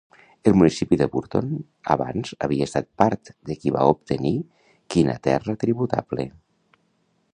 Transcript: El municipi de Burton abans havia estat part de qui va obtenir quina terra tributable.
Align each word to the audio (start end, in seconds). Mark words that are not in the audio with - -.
El 0.51 0.55
municipi 0.59 0.97
de 1.01 1.07
Burton 1.15 1.51
abans 1.97 2.33
havia 2.47 2.67
estat 2.69 2.89
part 3.03 3.31
de 3.51 3.59
qui 3.61 3.75
va 3.77 3.85
obtenir 3.93 4.35
quina 4.97 5.19
terra 5.29 5.57
tributable. 5.67 6.27